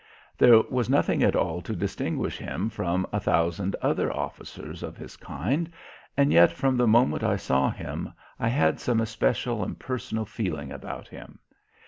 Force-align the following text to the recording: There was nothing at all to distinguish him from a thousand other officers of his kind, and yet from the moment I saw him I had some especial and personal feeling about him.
There 0.35 0.63
was 0.63 0.89
nothing 0.89 1.21
at 1.21 1.35
all 1.35 1.61
to 1.61 1.75
distinguish 1.75 2.39
him 2.39 2.71
from 2.71 3.05
a 3.13 3.19
thousand 3.19 3.75
other 3.83 4.11
officers 4.11 4.81
of 4.81 4.97
his 4.97 5.15
kind, 5.15 5.71
and 6.17 6.33
yet 6.33 6.51
from 6.51 6.75
the 6.75 6.87
moment 6.87 7.23
I 7.23 7.35
saw 7.35 7.69
him 7.69 8.11
I 8.39 8.47
had 8.47 8.79
some 8.79 8.99
especial 8.99 9.63
and 9.63 9.77
personal 9.77 10.25
feeling 10.25 10.71
about 10.71 11.07
him. 11.09 11.37